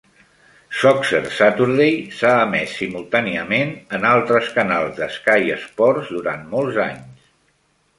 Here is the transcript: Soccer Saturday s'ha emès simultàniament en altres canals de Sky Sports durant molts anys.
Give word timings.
Soccer 0.77 1.19
Saturday 1.39 1.99
s'ha 2.21 2.33
emès 2.47 2.75
simultàniament 2.81 3.77
en 3.99 4.11
altres 4.15 4.53
canals 4.59 5.01
de 5.01 5.13
Sky 5.21 5.57
Sports 5.71 6.15
durant 6.19 6.47
molts 6.57 6.87
anys. 6.93 7.35